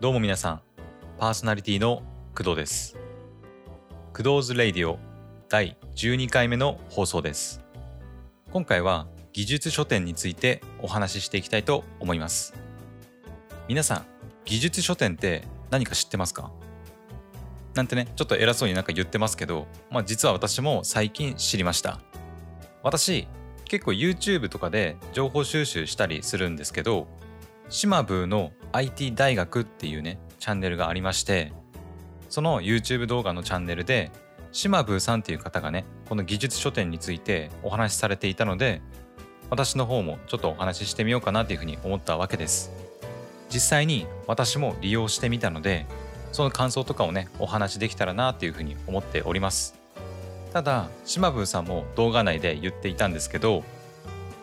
[0.00, 0.60] どうも皆さん、
[1.18, 2.96] パーソナリティの工藤です。
[4.16, 4.96] 工藤ズレイディオ
[5.48, 7.64] 第12回目の放送です。
[8.52, 12.54] 今回は技術書店についてお話ししていきたいと思います。
[13.66, 14.06] 皆さん、
[14.44, 16.52] 技術書店って何か知ってますか？
[17.74, 21.98] なんてね、ちょっと偉そうになんか言ってますけど、まあ実は私も最近知りました。
[22.84, 23.26] 私、
[23.64, 27.08] 結構 YouTube とかで情報収集したりするんですけど、
[27.68, 31.52] シマブーの IT 大学っていうね、チャンネルがありまして、
[32.28, 34.10] その YouTube 動画のチャンネルで、
[34.52, 38.80] シマブーさんっていう方がね、この技術書店についてお話しされていたので、
[39.50, 42.70] 私の方もちょっとお話ししてみようかなというふうに思ったわけです。
[43.50, 45.86] 実際に私も利用してみたので、
[46.32, 49.74] その感想とかをね、お話しできたらなっていうふうに思っております。
[50.52, 53.64] ただ、シマブーさんも動画内で言っていたんですけど、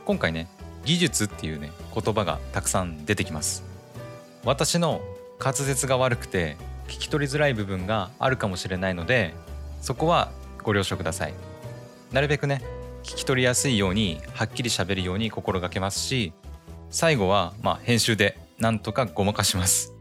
[0.06, 0.48] 今回ね、
[0.84, 3.75] 技術っていうね、言葉がたくさん出てきます。
[4.45, 5.02] 私の
[5.39, 6.56] 滑舌が悪くて
[6.88, 9.33] 聞き取りづらい部分があるかもしれないので、
[9.81, 10.31] そこは
[10.64, 11.33] ご了承ください。
[12.11, 12.61] なるべくね、
[13.02, 16.31] 聞き取りやすいようにはっきり喋るように心がけますし、
[16.92, 19.94] 最後はまあ編集でなんとかごまかします。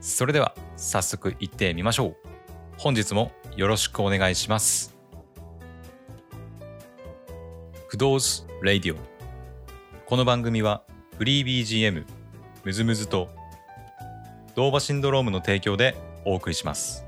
[0.00, 2.16] それでは早速行ってみましょう。
[2.76, 4.96] 本日もよろしくお願いします。
[7.86, 8.98] 不動ズレディオ
[10.06, 10.82] この番組は
[11.16, 12.04] フリー BGM
[12.64, 13.28] ムズムズと
[14.54, 17.04] ドーバシンドロームの提供でお送りします。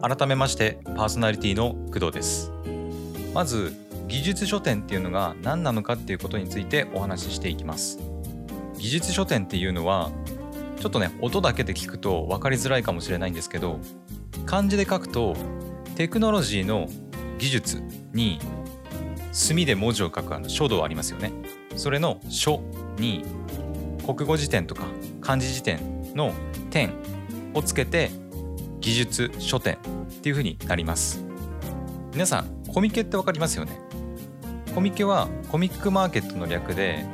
[0.00, 2.52] 改めましてパーソナリティの工藤です。
[3.34, 3.72] まず
[4.06, 7.98] 技術書店っていうのが何なのかっていうことについてお話ししていきます。
[8.78, 10.10] 技術書店っていうのは
[10.78, 13.78] ちょっとね音だけで聞くと分かりづらいかもしれないんですけど
[14.44, 15.36] 漢字で書くと
[15.94, 16.88] テクノロジーの
[17.38, 18.38] 技術に
[19.30, 21.32] 墨で文字を書くあの書道ありますよね。
[21.76, 22.60] それの書
[22.98, 23.24] に
[24.04, 24.84] 国語辞典とか
[25.20, 26.32] 漢字辞典の
[26.70, 26.92] 点
[27.54, 28.10] をつけて
[28.80, 29.76] 技術書店っ
[30.20, 31.24] ていう風になります。
[32.12, 33.78] 皆さんコミケって分かりますよね？
[34.74, 37.04] コミケはコミックマーケットの略で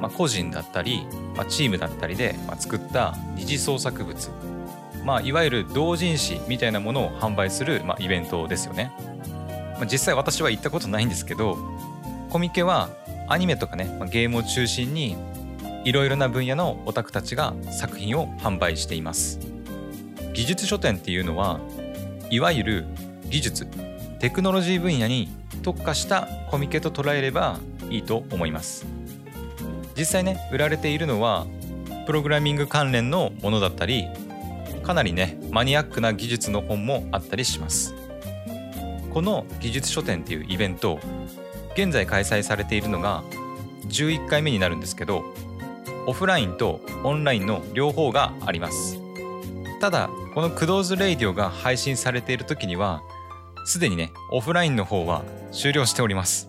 [0.00, 4.30] まあ、個人だったり、まあ、チームだったりで、ま、作った二次創作物、
[5.04, 8.92] まあ、いわゆる同人誌みたいなものを販売する、まあ、イベントですよね、
[9.74, 11.56] まあ、実際私は行ったことないんですけど
[12.30, 12.90] コミケは
[13.28, 15.16] アニメとかね、まあ、ゲームを中心に
[15.84, 19.38] いろいろな分野のオタクたちが作品を販売しています。
[20.34, 21.60] 技術書店っていうのは
[22.30, 22.84] いわゆる
[23.28, 23.66] 技術
[24.18, 25.28] テクノロジー分野に
[25.62, 27.58] 特化したコミケと捉えれば
[27.90, 28.86] いいと思います。
[29.96, 31.46] 実際ね売られているのは
[32.06, 34.08] プログラミング関連のものだったり
[34.88, 37.94] かなりねマニアックな技術の本もあったりします。
[39.12, 40.98] この技術書店っていうイベント
[41.74, 43.22] 現在開催されているのが
[43.88, 45.24] 11回目になるんですけど
[46.06, 48.98] オフラインとオンラインの両方があります。
[49.78, 53.02] ただこの「クドーズレイディオ」が配信されている時には
[53.66, 55.22] すでにねオフラインの方は
[55.52, 56.48] 終了しております。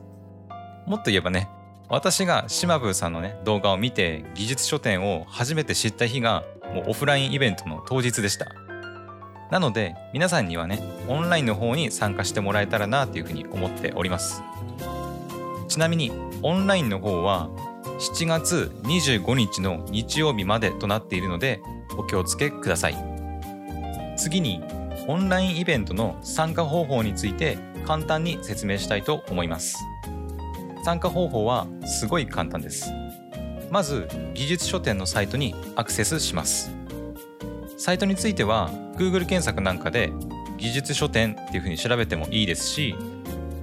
[0.87, 1.49] もっと言えばね
[1.89, 8.47] 私がシマブーさんのね動画を見て技術書店を初めて知った日がもうオフラインイベントの当日でした。
[9.51, 14.43] なので皆さんにはねオンラインの方に参加してもらえたらなというふうに思っております。
[15.67, 17.49] ちなみにオンラインの方は
[17.99, 21.61] 7月25日の日曜日までとなっているので
[21.97, 22.97] お気をつけください。
[24.17, 24.61] 次に
[25.07, 29.77] オンラインイベントの参加方法について簡単に説明したいと思います。
[30.83, 32.91] 参加方法はすごい簡単です。
[33.71, 36.71] まず技術書店のサイトにアクセスします。
[37.77, 40.11] サイトについては Google 検索なんかで
[40.57, 42.93] 技術書店っていうふうに調べてもいいですし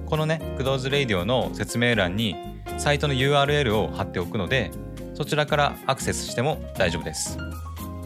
[0.07, 2.35] このねクドーズレイディオの説明欄に
[2.79, 4.71] サイトの URL を貼っておくので
[5.13, 7.37] そちらからアクセスしても大丈夫です。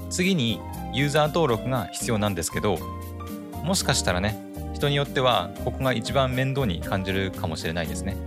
[0.09, 0.59] 次に
[0.94, 2.78] ユーザー登録が必要なんですけど
[3.64, 4.37] もしかしたらね
[4.73, 8.17] 人によってはここが一番面倒に感じるかもしれないですね。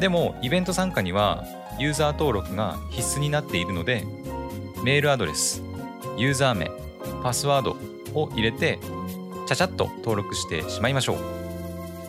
[0.00, 1.44] でもイベント参加には
[1.78, 4.04] ユーザー登録が必須になっているので
[4.82, 5.62] メールアドレス
[6.16, 6.70] ユーザー名
[7.22, 7.76] パスワード
[8.14, 8.78] を入れて
[9.46, 11.18] ちゃちゃっと登録してしまいましょう。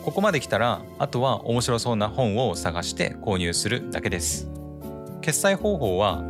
[0.04, 4.48] ここまで来たらあとは面白そうな本を探して購入するだけです。
[5.20, 6.22] 決済方法は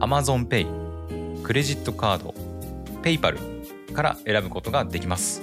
[0.00, 2.34] AmazonPay クレジットカード
[3.02, 5.42] PayPal から選ぶことができます。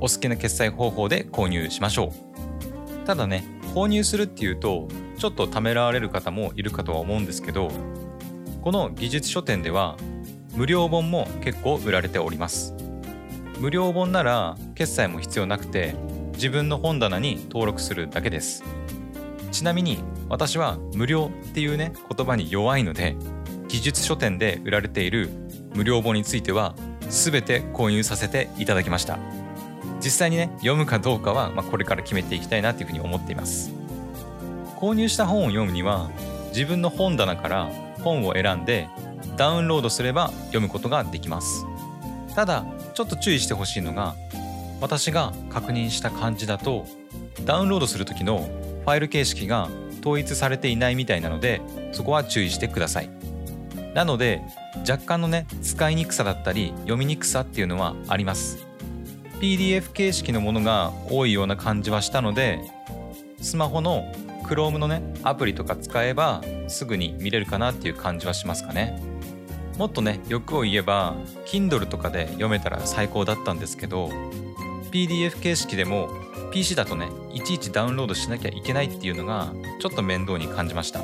[0.00, 2.12] お好きな決済方法で購入しましょ
[3.04, 3.06] う。
[3.06, 3.44] ただね
[3.74, 7.70] 購入するっていうとちょっとためらわれる方もいるかとは思うんですけど
[8.62, 9.96] この技術書店では
[10.54, 12.74] 無料本も結構売られております。
[13.58, 15.94] 無料本なら決済も必要なくて
[16.32, 18.64] 自分の本棚に登録するだけです。
[19.52, 23.16] ちなみに私は無料っていうね言葉に弱いので
[23.68, 25.28] 技術書店で売られている
[25.74, 26.74] 無料本については
[27.08, 29.18] 全て購入させていただきました。
[30.02, 33.70] 実際にね読むかどうかは、まあ、これから決めていきたいなというふうに思っています。
[34.76, 36.10] 購入した本を読むには
[36.48, 37.70] 自分の本棚から
[38.02, 38.88] 本を選んで
[39.36, 41.64] ダウンロードすれば読むことができます。
[42.34, 42.64] ただ
[42.94, 44.14] ちょっと注意してほしいのが
[44.80, 46.86] 私が確認した感じだと
[47.44, 48.48] ダウンロードする時の
[48.84, 49.68] ファイル形式が
[50.00, 51.60] 統一されていないみたいなので
[51.92, 53.10] そこは注意してください。
[53.94, 54.42] なので
[54.88, 58.69] 若干のね使いにくさだったり読みにくさっていうのはあります。
[59.40, 62.60] PDF 形式のものが多いような感じはしたので
[63.40, 64.12] スマホの
[64.44, 69.00] Chrome のねアプリとか使えばすぐに見れるかなっていう感じはしますかね。
[69.78, 71.14] もっとね欲を言えば
[71.46, 74.10] Kindle とかで読めたら最高だったんですけど
[74.90, 76.10] PDF 形式でも
[76.52, 81.00] PC だとねいちいちダウンロードしなきゃいけないっていうのがちょっと面倒に感じました。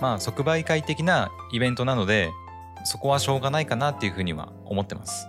[0.00, 2.30] まあ即売会的なイベントなので
[2.84, 5.26] そこはしょうがないかなっていうふうには思ってます。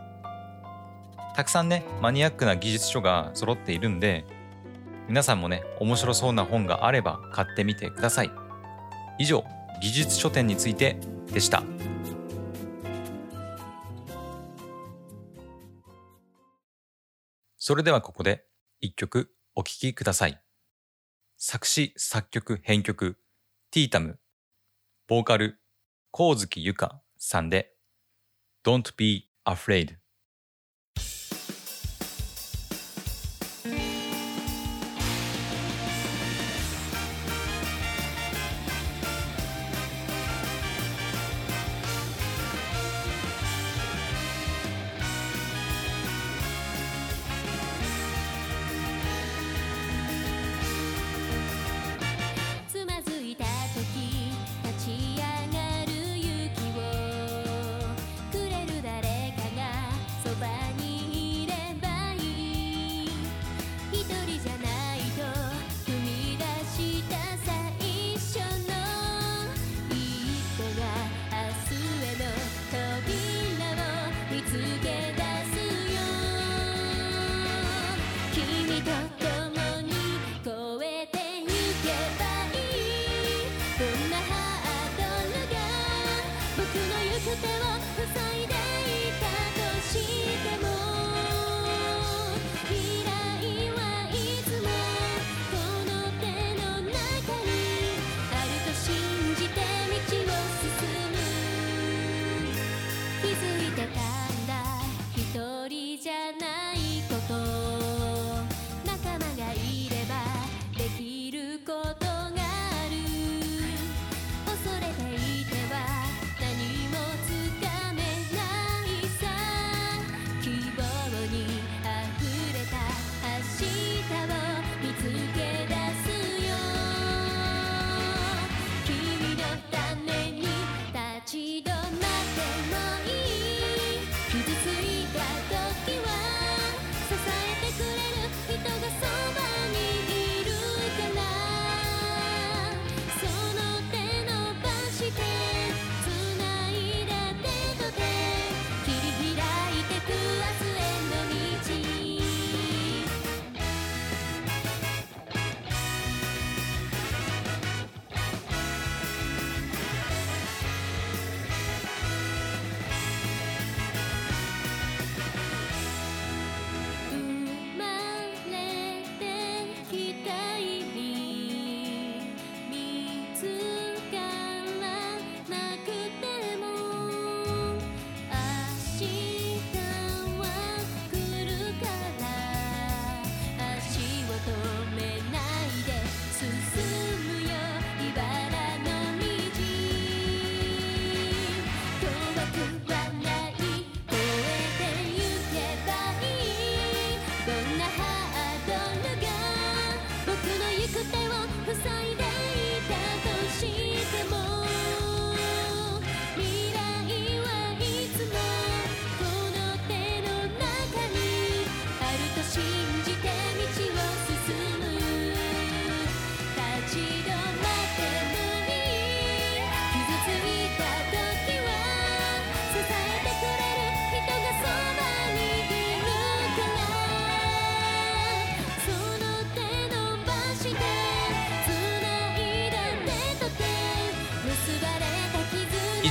[1.35, 4.25] たくさんねマニアックな技術書が揃っているんで
[5.07, 8.31] 皆さんもね面白そうな本があれば買ってみてください。
[9.19, 9.43] 以上
[9.81, 10.97] 技術書店について
[11.31, 11.63] でした。
[17.57, 18.45] それではここで
[18.79, 20.41] 一曲お聴きください。
[21.37, 23.17] 作詞作曲編曲
[23.71, 24.19] ティータム
[25.07, 25.59] ボーカル
[26.13, 27.73] 光月ゆかさんで
[28.63, 30.00] Don't be afraid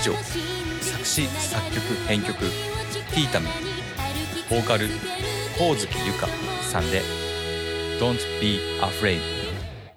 [0.02, 0.24] 上作
[1.04, 3.46] 詞作曲編曲ティータム
[4.48, 4.86] ボーカル
[5.54, 6.26] 光月ゆか
[6.62, 7.02] さんで
[8.00, 9.20] 「Don't Be Afraid」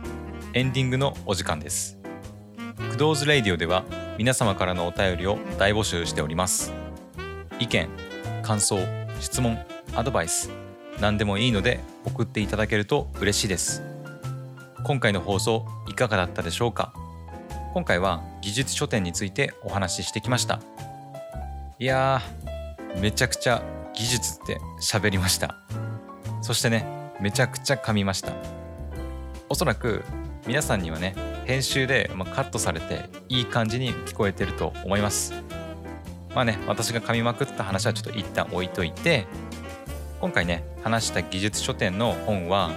[0.54, 1.96] エンディングのお時間です。
[2.90, 3.84] Kudo's Radio では
[4.18, 6.72] 皆様からのお便りを大募集しております。
[7.60, 7.88] 意見
[8.42, 8.80] 感想
[9.20, 9.64] 質問
[9.94, 10.50] アドバイス
[11.00, 13.82] 何でもいいので送っていただけると嬉しいです。
[14.84, 16.92] 今回の放送いかがだったでしょうか？
[17.72, 20.60] 今回は技術書店についてお話ししてきました。
[21.78, 23.62] いやーめちゃくちゃ
[23.94, 25.56] 技術って喋りました。
[26.42, 26.84] そしてね
[27.18, 28.32] めちゃくちゃ噛みました。
[29.48, 30.04] おそらく
[30.46, 31.14] 皆さんにはね
[31.46, 35.32] 編集でまカットされていい感じに聞こえてると思います。
[36.34, 39.26] まあね私が噛みまくった話はちょっと一旦置いといて
[40.20, 42.70] 今回ね話した技術書店の本は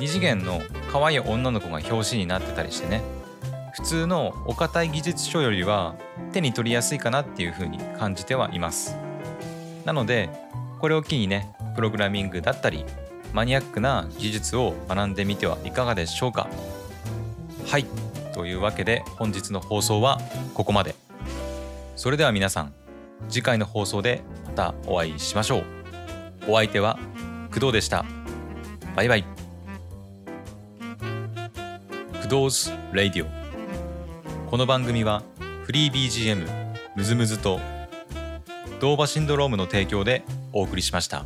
[0.00, 3.02] 二次元の可愛い女の子が表紙になってたりしてね
[3.74, 5.94] 普通のお堅い技術書よりは
[6.32, 8.96] 手に取りやすいかなっていう風に感じてはいます。
[9.84, 10.28] なので
[10.80, 12.84] これを機にねプログラミングだったり
[13.32, 16.48] マニアックな技術を学んでみてはいかがでしょうか。
[17.66, 17.86] はい
[18.32, 20.20] というわけで本日の放送は
[20.54, 20.94] ここまで。
[21.94, 22.74] それでは皆さん
[23.28, 25.75] 次回の放送でまたお会いしましょう。
[26.48, 26.96] お相手は
[27.52, 28.04] 工藤でした。
[28.94, 29.24] バイバイ。
[32.28, 34.50] Kudo's Radio。
[34.50, 35.22] この番組は
[35.64, 36.46] フリー BGM
[36.94, 37.60] MusMus と
[38.80, 40.22] DOVA-SYNDROME の提供で
[40.52, 41.24] お送りしました。